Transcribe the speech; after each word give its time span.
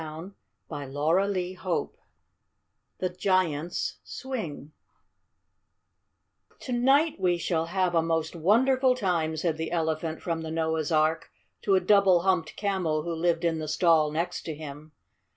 THE 0.01 0.31
TOY 0.67 0.91
PARTY 0.95 1.53
CHAPTER 1.55 1.59
I 1.69 1.87
THE 2.97 3.09
GIANT'S 3.09 3.97
SWING 4.03 4.71
"To 6.61 6.71
night 6.73 7.19
we 7.19 7.37
shall 7.37 7.67
have 7.67 7.93
a 7.93 8.01
most 8.01 8.35
wonderful 8.35 8.95
time," 8.95 9.37
said 9.37 9.57
the 9.57 9.71
Elephant 9.71 10.19
from 10.23 10.41
the 10.41 10.49
Noah's 10.49 10.91
Ark 10.91 11.29
to 11.61 11.75
a 11.75 11.79
Double 11.79 12.21
Humped 12.21 12.55
Camel 12.55 13.03
who 13.03 13.13
lived 13.13 13.45
in 13.45 13.59
the 13.59 13.67
stall 13.67 14.09
next 14.09 14.41
to 14.45 14.55
him. 14.55 14.91